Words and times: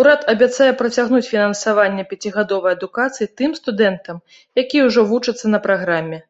Урад 0.00 0.26
абяцае 0.32 0.66
працягнуць 0.80 1.28
фінансаванне 1.32 2.04
пяцігадовай 2.12 2.76
адукацыі 2.78 3.30
тым 3.44 3.50
студэнтам, 3.62 4.16
якія 4.66 4.82
ўжо 4.92 5.08
вучацца 5.16 5.46
на 5.56 5.66
праграме. 5.68 6.24